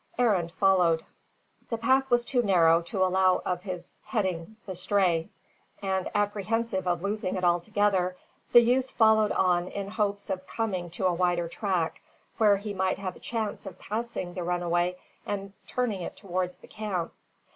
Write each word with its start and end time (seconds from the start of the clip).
Arend 0.17 0.51
followed. 0.53 1.05
The 1.69 1.77
path 1.77 2.09
was 2.09 2.25
too 2.25 2.41
narrow 2.41 2.81
to 2.81 3.03
allow 3.03 3.43
of 3.45 3.61
his 3.61 3.99
heading 4.03 4.55
the 4.65 4.73
stray; 4.73 5.29
and, 5.79 6.09
apprehensive 6.15 6.87
of 6.87 7.03
losing 7.03 7.35
it 7.35 7.43
altogether, 7.43 8.17
the 8.51 8.61
youth 8.61 8.89
followed 8.89 9.31
on 9.31 9.67
in 9.67 9.89
hopes 9.89 10.31
of 10.31 10.47
coming 10.47 10.89
to 10.89 11.05
a 11.05 11.13
wider 11.13 11.47
track, 11.47 12.01
where 12.39 12.57
he 12.57 12.73
might 12.73 12.97
have 12.97 13.15
a 13.15 13.19
chance 13.19 13.67
of 13.67 13.77
passing 13.77 14.33
the 14.33 14.41
runaway 14.43 14.97
and 15.23 15.53
turning 15.67 16.01
it 16.01 16.17
towards 16.17 16.57
the 16.57 16.67
camp. 16.67 17.13